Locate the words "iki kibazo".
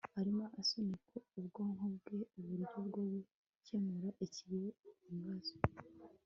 4.25-5.55